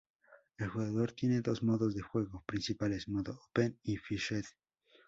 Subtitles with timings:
[0.57, 4.45] El jugador tiene dos modos de juego principales: Modo "Open" y "Fixed".